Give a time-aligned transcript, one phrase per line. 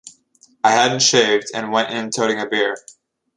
[0.63, 2.75] I hadn't shaved and went in toting a beer.